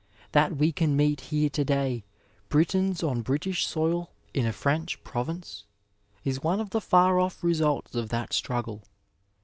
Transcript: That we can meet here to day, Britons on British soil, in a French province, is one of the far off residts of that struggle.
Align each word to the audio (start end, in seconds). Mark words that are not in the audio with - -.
That 0.31 0.57
we 0.57 0.71
can 0.71 0.97
meet 0.97 1.21
here 1.29 1.51
to 1.51 1.63
day, 1.63 2.05
Britons 2.49 3.03
on 3.03 3.21
British 3.21 3.67
soil, 3.67 4.09
in 4.33 4.47
a 4.47 4.51
French 4.51 5.03
province, 5.03 5.65
is 6.23 6.41
one 6.41 6.59
of 6.59 6.71
the 6.71 6.81
far 6.81 7.19
off 7.19 7.43
residts 7.43 7.93
of 7.93 8.09
that 8.09 8.33
struggle. 8.33 8.81